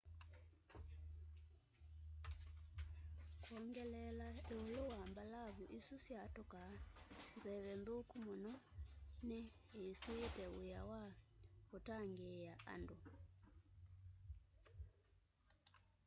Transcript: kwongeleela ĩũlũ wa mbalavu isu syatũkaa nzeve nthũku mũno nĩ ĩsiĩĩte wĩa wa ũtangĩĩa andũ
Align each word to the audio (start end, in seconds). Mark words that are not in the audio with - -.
kwongeleela 3.43 4.27
ĩũlũ 4.53 4.81
wa 4.91 4.99
mbalavu 5.11 5.63
isu 5.77 5.95
syatũkaa 6.05 6.73
nzeve 7.35 7.71
nthũku 7.79 8.15
mũno 8.25 8.53
nĩ 9.27 9.39
ĩsiĩĩte 9.91 10.45
wĩa 10.57 10.81
wa 10.89 11.03
ũtangĩĩa 11.77 12.53
andũ 12.73 12.97